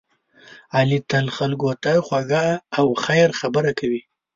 علی 0.77 0.99
تل 1.09 1.25
خلکو 1.37 1.69
ته 1.83 1.91
خوږه 2.05 2.45
او 2.79 2.85
خیر 3.03 3.27
خبره 3.39 3.71
کوي. 3.79 4.01